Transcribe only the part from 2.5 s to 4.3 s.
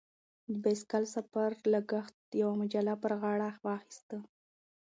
مجله پر خپله غاړه واخیست.